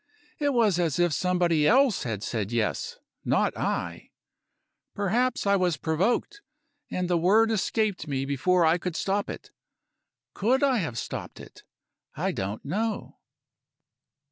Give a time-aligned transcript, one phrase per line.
[0.39, 4.09] It was as if somebody else had said Yes not I.
[4.95, 6.41] Perhaps I was provoked,
[6.89, 9.51] and the word escaped me before I could stop it.
[10.33, 11.61] Could I have stopped it?
[12.15, 13.19] I don't know.